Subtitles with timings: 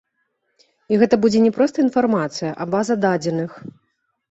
[0.93, 3.51] І гэта будзе не проста інфармацыя, а база дадзеных.